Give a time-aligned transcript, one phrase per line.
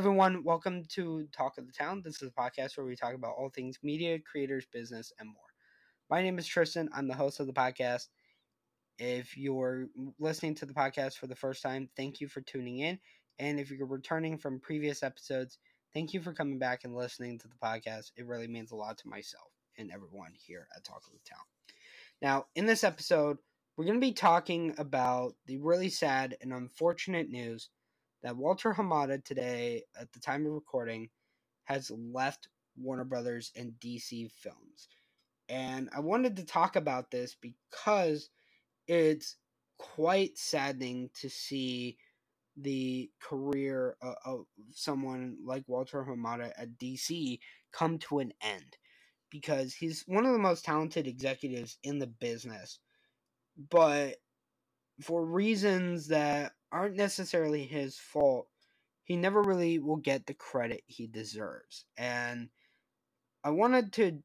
[0.00, 2.00] Everyone, welcome to Talk of the Town.
[2.02, 5.44] This is a podcast where we talk about all things media, creators, business, and more.
[6.08, 6.88] My name is Tristin.
[6.94, 8.08] I'm the host of the podcast.
[8.98, 12.98] If you're listening to the podcast for the first time, thank you for tuning in.
[13.38, 15.58] And if you're returning from previous episodes,
[15.92, 18.12] thank you for coming back and listening to the podcast.
[18.16, 21.44] It really means a lot to myself and everyone here at Talk of the Town.
[22.22, 23.36] Now, in this episode,
[23.76, 27.68] we're going to be talking about the really sad and unfortunate news
[28.22, 31.08] that Walter Hamada today, at the time of recording,
[31.64, 34.88] has left Warner Brothers and DC Films.
[35.48, 38.30] And I wanted to talk about this because
[38.86, 39.36] it's
[39.78, 41.98] quite saddening to see
[42.56, 47.38] the career of someone like Walter Hamada at DC
[47.72, 48.76] come to an end
[49.30, 52.80] because he's one of the most talented executives in the business
[53.70, 54.16] but
[55.00, 58.48] for reasons that aren't necessarily his fault,
[59.04, 61.84] he never really will get the credit he deserves.
[61.96, 62.48] And
[63.42, 64.22] I wanted to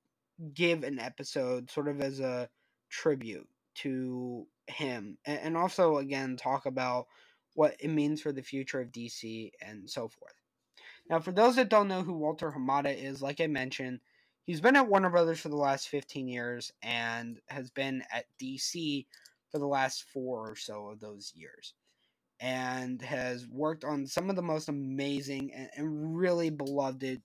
[0.54, 2.50] give an episode sort of as a
[2.90, 7.08] tribute to him and also again talk about
[7.54, 10.34] what it means for the future of DC and so forth.
[11.10, 14.00] Now, for those that don't know who Walter Hamada is, like I mentioned,
[14.44, 19.06] he's been at Warner Brothers for the last 15 years and has been at DC
[19.52, 21.74] for the last four or so of those years
[22.40, 27.22] and has worked on some of the most amazing and, and really beloved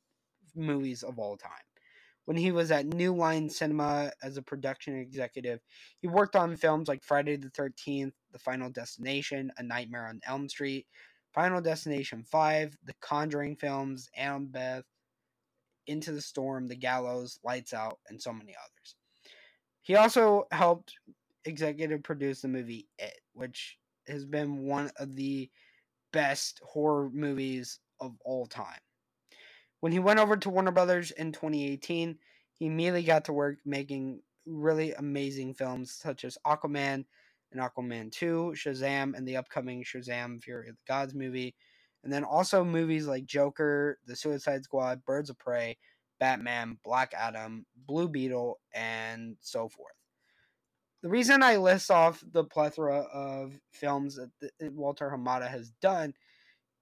[0.54, 1.50] movies of all time.
[2.26, 5.60] When he was at New Line Cinema as a production executive,
[6.00, 10.48] he worked on films like Friday the 13th, The Final Destination, A Nightmare on Elm
[10.48, 10.86] Street,
[11.32, 14.82] Final Destination 5, The Conjuring films, Annabelle,
[15.86, 18.94] Into the Storm, The Gallows, Lights Out, and so many others.
[19.82, 20.94] He also helped
[21.44, 23.76] executive produce the movie It, which
[24.10, 25.50] has been one of the
[26.12, 28.80] best horror movies of all time.
[29.80, 32.18] When he went over to Warner Brothers in 2018,
[32.54, 37.04] he immediately got to work making really amazing films such as Aquaman
[37.52, 41.54] and Aquaman 2, Shazam, and the upcoming Shazam Fury of the Gods movie.
[42.04, 45.76] And then also movies like Joker, The Suicide Squad, Birds of Prey,
[46.18, 49.99] Batman, Black Adam, Blue Beetle, and so forth
[51.02, 56.14] the reason I list off the plethora of films that Walter Hamada has done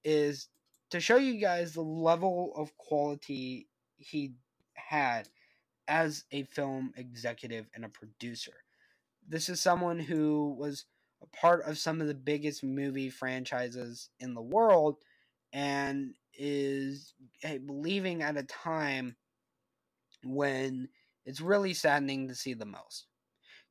[0.05, 0.49] is
[0.91, 4.33] to show you guys the level of quality he
[4.75, 5.29] had
[5.87, 8.55] as a film executive and a producer.
[9.29, 10.87] This is someone who was
[11.23, 14.97] a part of some of the biggest movie franchises in the world
[15.53, 19.17] and is eh, leaving at a time
[20.25, 20.89] when
[21.25, 23.07] it's really saddening to see the most.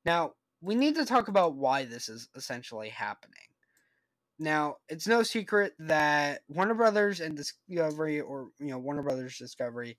[0.08, 3.36] Now, we need to talk about why this is essentially happening.
[4.40, 9.98] Now, it's no secret that Warner Brothers and Discovery, or you know, Warner Brothers Discovery,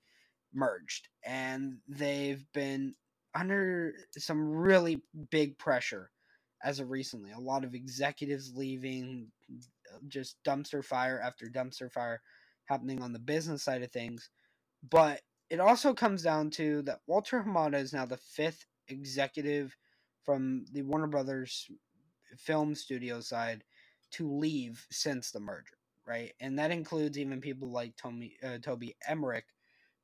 [0.54, 2.94] merged, and they've been
[3.34, 6.10] under some really big pressure
[6.64, 7.32] as of recently.
[7.32, 9.28] A lot of executives leaving,
[10.08, 12.22] just dumpster fire after dumpster fire
[12.64, 14.30] happening on the business side of things.
[14.88, 15.20] But
[15.50, 19.76] it also comes down to that Walter Hamada is now the fifth executive
[20.28, 21.70] from the Warner Brothers
[22.36, 23.64] film studio side
[24.10, 26.34] to leave since the merger, right?
[26.38, 29.46] And that includes even people like Tommy, uh, Toby Emmerich,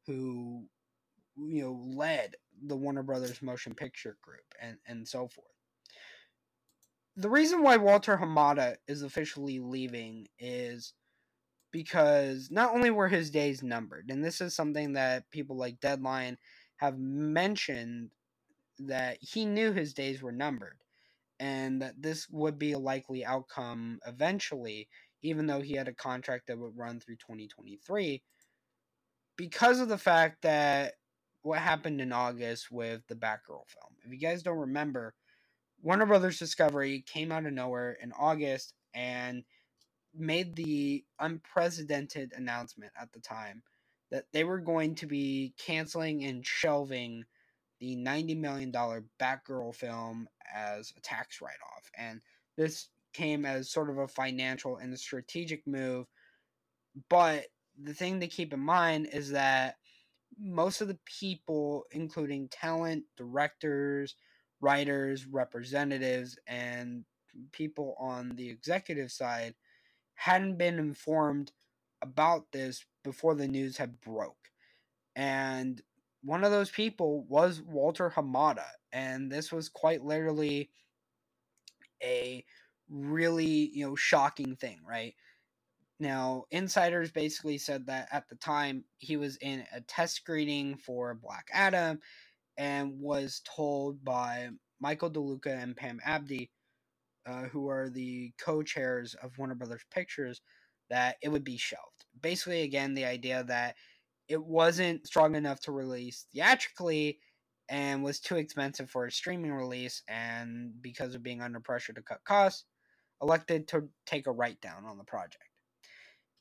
[0.06, 0.64] who
[1.36, 2.36] you know led
[2.66, 5.48] the Warner Brothers Motion Picture Group and and so forth.
[7.16, 10.94] The reason why Walter Hamada is officially leaving is
[11.70, 16.38] because not only were his days numbered, and this is something that people like Deadline
[16.76, 18.08] have mentioned
[18.78, 20.78] that he knew his days were numbered
[21.40, 24.88] and that this would be a likely outcome eventually,
[25.22, 28.22] even though he had a contract that would run through 2023,
[29.36, 30.94] because of the fact that
[31.42, 33.94] what happened in August with the Batgirl film.
[34.02, 35.14] If you guys don't remember,
[35.82, 39.44] Warner Brothers Discovery came out of nowhere in August and
[40.16, 43.62] made the unprecedented announcement at the time
[44.10, 47.24] that they were going to be canceling and shelving
[47.80, 51.90] the $90 million Batgirl film as a tax write off.
[51.96, 52.20] And
[52.56, 56.06] this came as sort of a financial and a strategic move.
[57.08, 57.46] But
[57.82, 59.76] the thing to keep in mind is that
[60.38, 64.16] most of the people, including talent, directors,
[64.60, 67.04] writers, representatives, and
[67.52, 69.54] people on the executive side,
[70.14, 71.52] hadn't been informed
[72.02, 74.50] about this before the news had broke.
[75.16, 75.80] And
[76.24, 80.70] one of those people was Walter Hamada, and this was quite literally
[82.02, 82.44] a
[82.88, 85.14] really you know shocking thing, right?
[86.00, 91.14] Now, insiders basically said that at the time he was in a test screening for
[91.14, 92.00] Black Adam
[92.56, 94.48] and was told by
[94.80, 96.50] Michael DeLuca and Pam Abdy,
[97.26, 100.40] uh, who are the co chairs of Warner Brothers Pictures,
[100.90, 102.04] that it would be shelved.
[102.20, 103.76] Basically, again, the idea that
[104.28, 107.18] it wasn't strong enough to release theatrically
[107.68, 112.02] and was too expensive for a streaming release, and because of being under pressure to
[112.02, 112.64] cut costs,
[113.22, 115.44] elected to take a write down on the project.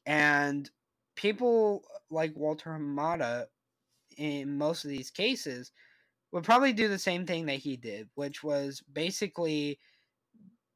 [0.05, 0.69] And
[1.15, 3.45] people uh, like Walter Hamada,
[4.17, 5.71] in most of these cases,
[6.31, 9.79] would probably do the same thing that he did, which was basically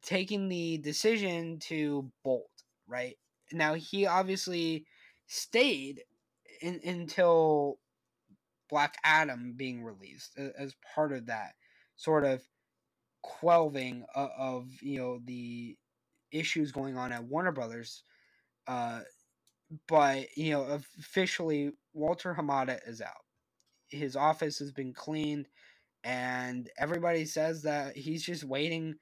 [0.01, 3.18] taking the decision to bolt, right?
[3.51, 4.86] Now, he obviously
[5.27, 6.03] stayed
[6.62, 7.80] in, until
[8.69, 11.54] Black Adam being released as part of that
[11.95, 12.44] sort of
[13.24, 15.77] quelling of, of you know the
[16.31, 18.04] issues going on at Warner Brothers.
[18.68, 19.01] Uh,
[19.88, 20.63] but you know,
[21.00, 23.25] officially, Walter Hamada is out.
[23.89, 25.48] His office has been cleaned,
[26.03, 28.95] and everybody says that he's just waiting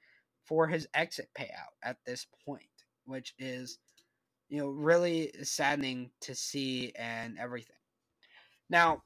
[0.44, 2.64] for his exit payout at this point,
[3.04, 3.78] which is,
[4.48, 7.76] you know, really saddening to see and everything.
[8.70, 9.02] Now,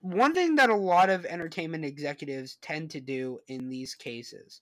[0.00, 4.60] one thing that a lot of entertainment executives tend to do in these cases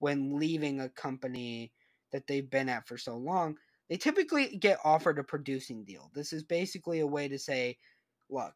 [0.00, 1.72] when leaving a company
[2.12, 3.56] that they've been at for so long
[3.90, 6.12] they typically get offered a producing deal.
[6.14, 7.76] This is basically a way to say,
[8.30, 8.54] look,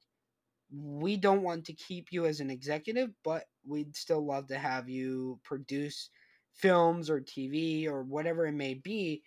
[0.73, 4.89] we don't want to keep you as an executive, but we'd still love to have
[4.89, 6.09] you produce
[6.53, 9.25] films or TV or whatever it may be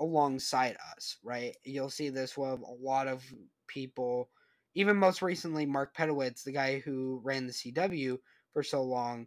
[0.00, 1.56] alongside us, right?
[1.64, 3.22] You'll see this with a lot of
[3.66, 4.30] people,
[4.74, 8.18] even most recently, Mark Pedowitz, the guy who ran the CW
[8.52, 9.26] for so long,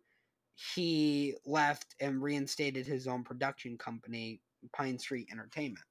[0.75, 4.41] he left and reinstated his own production company
[4.75, 5.85] Pine Street Entertainment.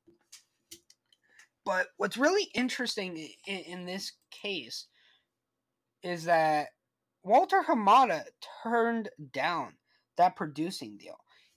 [1.64, 4.87] But what's really interesting in, in this case
[6.02, 6.69] is that
[7.23, 8.23] Walter Hamada
[8.62, 9.75] turned down
[10.17, 11.17] that producing deal.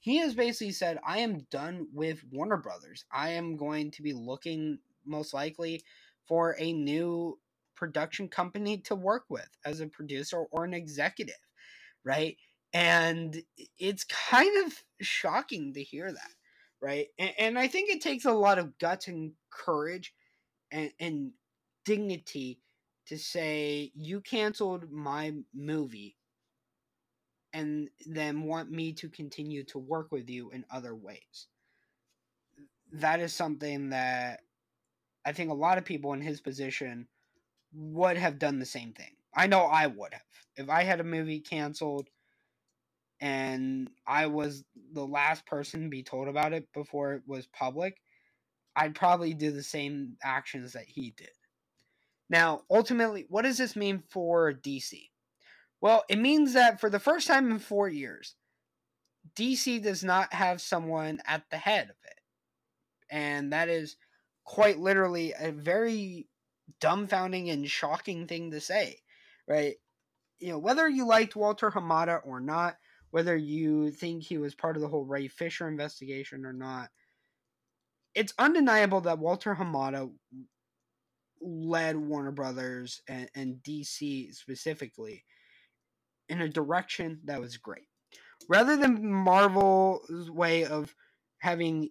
[0.09, 3.05] He has basically said, I am done with Warner Brothers.
[3.11, 5.83] I am going to be looking most likely
[6.27, 7.37] for a new
[7.75, 11.35] production company to work with as a producer or an executive,
[12.03, 12.37] right?
[12.73, 13.39] And
[13.77, 16.31] it's kind of shocking to hear that
[16.81, 17.07] right?
[17.17, 20.13] And, and I think it takes a lot of guts and courage
[20.71, 21.31] and, and
[21.85, 22.61] dignity
[23.07, 26.15] to say you canceled my movie
[27.53, 31.47] and then want me to continue to work with you in other ways.
[32.91, 34.41] That is something that
[35.25, 37.07] I think a lot of people in his position
[37.73, 39.11] would have done the same thing.
[39.33, 40.21] I know I would have.
[40.55, 42.09] If I had a movie canceled
[43.21, 44.63] and I was
[44.93, 47.97] the last person to be told about it before it was public,
[48.75, 51.29] I'd probably do the same actions that he did.
[52.29, 55.09] Now, ultimately, what does this mean for DC?
[55.81, 58.35] Well, it means that for the first time in four years,
[59.35, 62.19] DC does not have someone at the head of it.
[63.09, 63.95] And that is
[64.43, 66.27] quite literally a very
[66.81, 68.99] dumbfounding and shocking thing to say,
[69.47, 69.75] right?
[70.39, 72.77] You know, whether you liked Walter Hamada or not,
[73.11, 76.89] whether you think he was part of the whole Ray Fisher investigation or not,
[78.13, 80.11] it's undeniable that Walter Hamada
[81.41, 85.23] led Warner Brothers and, and DC specifically
[86.29, 87.87] in a direction that was great.
[88.47, 90.95] Rather than Marvel's way of
[91.39, 91.89] having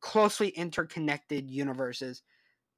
[0.00, 2.22] closely interconnected universes,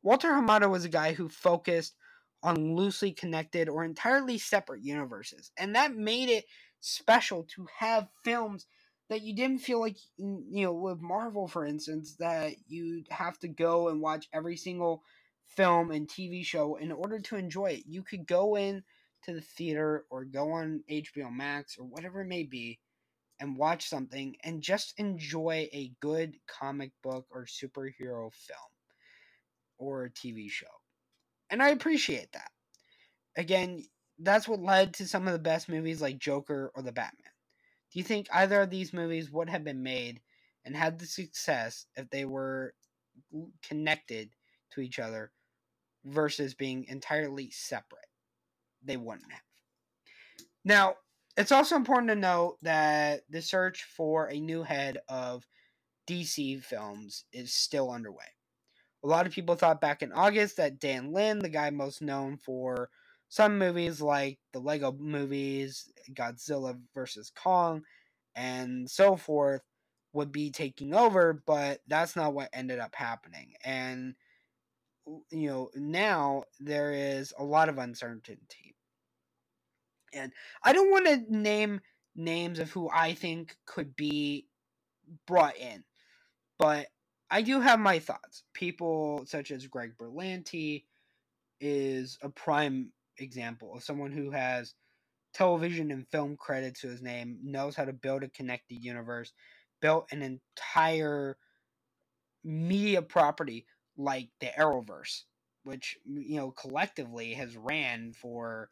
[0.02, 1.94] Walter Hamada was a guy who focused
[2.42, 5.50] on loosely connected or entirely separate universes.
[5.58, 6.46] And that made it
[6.80, 8.66] special to have films
[9.10, 13.48] that you didn't feel like you know with Marvel for instance that you'd have to
[13.48, 15.02] go and watch every single
[15.44, 17.82] film and TV show in order to enjoy it.
[17.86, 18.82] You could go in
[19.24, 22.80] to the theater or go on HBO Max or whatever it may be
[23.40, 28.70] and watch something and just enjoy a good comic book or superhero film
[29.78, 30.66] or a TV show.
[31.48, 32.50] And I appreciate that.
[33.36, 33.84] Again,
[34.18, 37.32] that's what led to some of the best movies like Joker or The Batman.
[37.92, 40.20] Do you think either of these movies would have been made
[40.64, 42.74] and had the success if they were
[43.62, 44.30] connected
[44.72, 45.32] to each other
[46.04, 48.09] versus being entirely separate?
[48.84, 49.42] They wouldn't have.
[50.64, 50.94] Now,
[51.36, 55.46] it's also important to note that the search for a new head of
[56.08, 58.24] DC films is still underway.
[59.02, 62.36] A lot of people thought back in August that Dan Lin, the guy most known
[62.36, 62.90] for
[63.28, 67.30] some movies like the Lego movies, Godzilla vs.
[67.34, 67.82] Kong,
[68.34, 69.62] and so forth,
[70.12, 73.54] would be taking over, but that's not what ended up happening.
[73.64, 74.14] And
[75.30, 78.74] you know, now there is a lot of uncertainty.
[80.12, 81.80] And I don't want to name
[82.16, 84.46] names of who I think could be
[85.26, 85.84] brought in,
[86.58, 86.86] but
[87.30, 88.42] I do have my thoughts.
[88.54, 90.84] People such as Greg Berlanti
[91.60, 94.74] is a prime example of someone who has
[95.32, 99.32] television and film credits to his name, knows how to build a connected universe,
[99.80, 101.36] built an entire
[102.42, 103.66] media property
[104.00, 105.24] like the Arrowverse,
[105.64, 108.70] which you know collectively has ran for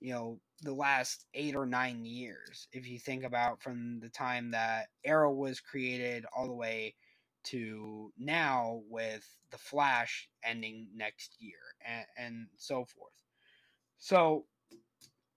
[0.00, 2.66] you know the last eight or nine years.
[2.72, 6.94] If you think about from the time that Arrow was created all the way
[7.42, 13.12] to now with the Flash ending next year and, and so forth.
[13.98, 14.44] So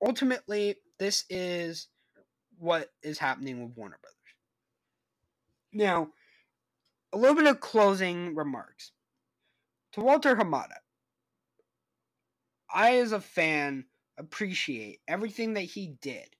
[0.05, 1.87] ultimately, this is
[2.57, 4.17] what is happening with Warner Brothers.
[5.73, 6.09] Now,
[7.13, 8.91] a little bit of closing remarks.
[9.93, 10.77] To Walter Hamada,
[12.73, 13.85] I, as a fan,
[14.17, 16.35] appreciate everything that he did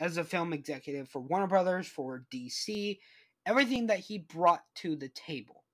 [0.00, 2.98] as a film executive for Warner Brothers, for DC,
[3.46, 5.64] everything that he brought to the table.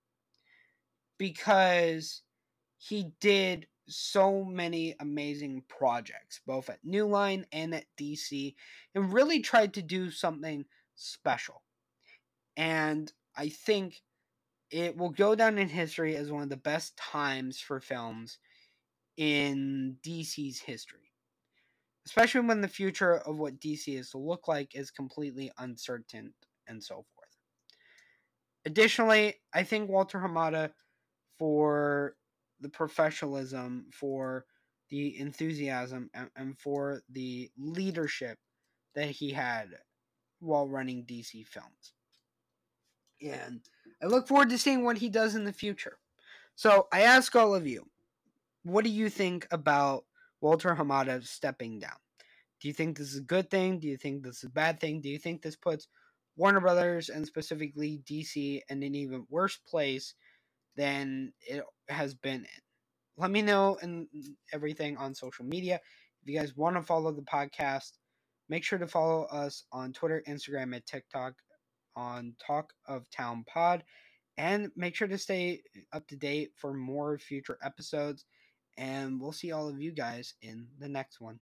[1.19, 2.23] Because
[2.79, 8.55] he did so many amazing projects, both at New Line and at DC,
[8.95, 10.64] and really tried to do something
[10.95, 11.62] special.
[12.57, 14.02] And I think
[14.71, 18.39] it will go down in history as one of the best times for films
[19.17, 21.12] in DC's history.
[22.07, 26.33] Especially when the future of what DC is to look like is completely uncertain
[26.67, 27.29] and so forth.
[28.65, 30.71] Additionally, I think Walter Hamada
[31.39, 32.15] for
[32.61, 34.45] the professionalism, for
[34.91, 38.39] the enthusiasm, and, and for the leadership
[38.95, 39.69] that he had
[40.41, 41.93] while running DC films.
[43.23, 43.61] And
[44.02, 45.99] I look forward to seeing what he does in the future.
[46.54, 47.87] So I ask all of you,
[48.64, 50.04] what do you think about
[50.40, 51.97] Walter Hamada stepping down?
[52.61, 53.78] Do you think this is a good thing?
[53.78, 55.00] Do you think this is a bad thing?
[55.00, 55.88] Do you think this puts
[56.37, 60.14] Warner Brothers and specifically DC in an even worse place
[60.76, 62.62] than it has been in?
[63.16, 64.07] Let me know and
[64.52, 65.80] everything on social media.
[66.23, 67.92] If you guys want to follow the podcast,
[68.49, 71.35] make sure to follow us on Twitter, Instagram, and TikTok
[71.97, 73.85] on Talk of Town Pod.
[74.37, 78.25] And make sure to stay up to date for more future episodes.
[78.79, 81.41] And we'll see all of you guys in the next one.